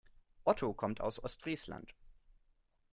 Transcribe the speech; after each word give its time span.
Otto 0.45 0.73
kommt 0.73 0.99
aus 0.99 1.23
Ostfriesland. 1.23 1.93